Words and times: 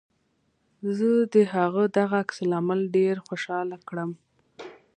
زه 0.97 1.09
د 1.33 1.35
هغه 1.53 1.83
دغه 1.97 2.17
عکس 2.23 2.37
العمل 2.45 2.79
ډېر 2.95 3.15
خوشحاله 3.27 3.77
کړم 3.87 4.11